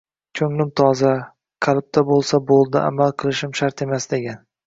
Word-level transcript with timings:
“Ko‘nglim 0.37 0.69
toza”, 0.79 1.11
“Qalbda 1.65 2.03
bo‘lsa 2.09 2.41
bo‘ldi, 2.49 2.81
amal 2.87 3.15
qilishim 3.25 3.55
shart 3.61 3.85
emas”, 3.87 4.09
degan 4.15 4.43